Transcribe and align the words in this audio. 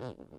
Oh. 0.00 0.38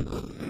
Mm-hmm. 0.00 0.49